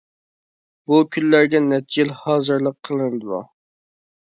[0.91, 3.45] بۇ كۈنلەرگە نەچچە يىل ھازىرلىق قىلىنىدۇ.